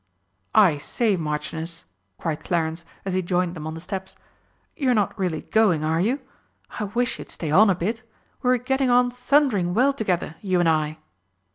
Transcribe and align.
"I 0.55 0.79
say, 0.79 1.15
Marchioness," 1.15 1.85
cried 2.17 2.43
Clarence, 2.43 2.85
as 3.05 3.13
he 3.13 3.21
joined 3.21 3.55
them 3.55 3.67
on 3.67 3.75
the 3.75 3.79
steps, 3.79 4.15
"you're 4.75 4.95
not 4.95 5.15
really 5.15 5.41
going, 5.41 5.83
are 5.85 6.01
you? 6.01 6.21
I 6.79 6.85
wish 6.85 7.19
you'd 7.19 7.29
stay 7.29 7.51
on 7.51 7.69
a 7.69 7.75
bit. 7.75 8.01
We 8.41 8.49
were 8.49 8.57
getting 8.57 8.89
on 8.89 9.11
thundering 9.11 9.75
well 9.75 9.93
together, 9.93 10.37
you 10.41 10.59
and 10.59 10.67
I!" 10.67 10.97